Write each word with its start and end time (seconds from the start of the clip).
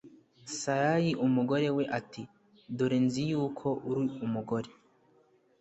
sarayi 0.59 1.11
umugore 1.25 1.67
we 1.77 1.83
ati 1.99 2.21
dore 2.77 2.97
nzi 3.05 3.23
yuko 3.31 3.67
uri 3.89 3.99
umugore 4.25 4.69